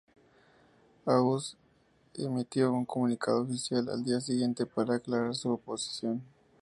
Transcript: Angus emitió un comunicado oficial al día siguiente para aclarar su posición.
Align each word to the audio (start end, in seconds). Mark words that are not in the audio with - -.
Angus 1.05 1.55
emitió 2.15 2.73
un 2.73 2.85
comunicado 2.85 3.43
oficial 3.43 3.87
al 3.87 4.03
día 4.03 4.19
siguiente 4.19 4.65
para 4.65 4.95
aclarar 4.95 5.35
su 5.35 5.55
posición. 5.59 6.23